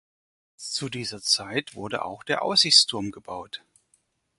Zu 0.55 0.89
dieser 0.89 1.21
Zeit 1.21 1.75
wurde 1.75 2.03
auch 2.03 2.23
der 2.23 2.41
Aussichtsturm 2.41 3.11
gebaut. 3.11 3.61